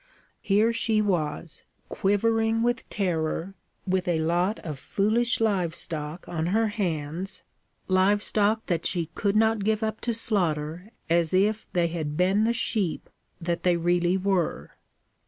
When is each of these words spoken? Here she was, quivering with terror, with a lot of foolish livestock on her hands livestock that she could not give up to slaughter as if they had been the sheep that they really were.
Here 0.41 0.73
she 0.73 0.99
was, 0.99 1.61
quivering 1.87 2.63
with 2.63 2.89
terror, 2.89 3.53
with 3.85 4.07
a 4.07 4.19
lot 4.19 4.57
of 4.61 4.79
foolish 4.79 5.39
livestock 5.39 6.27
on 6.27 6.47
her 6.47 6.69
hands 6.69 7.43
livestock 7.87 8.65
that 8.65 8.87
she 8.87 9.11
could 9.13 9.35
not 9.35 9.63
give 9.63 9.83
up 9.83 10.01
to 10.01 10.13
slaughter 10.15 10.89
as 11.07 11.35
if 11.35 11.71
they 11.73 11.85
had 11.89 12.17
been 12.17 12.45
the 12.45 12.51
sheep 12.53 13.11
that 13.39 13.61
they 13.61 13.77
really 13.77 14.17
were. 14.17 14.71